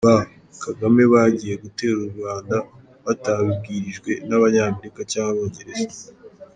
[0.07, 0.17] Ba
[0.63, 2.55] «Kagame bagiye gutera u Rwanda
[3.05, 6.05] batabibwirijwe n’Abanyamerika cyangwa Abongereza!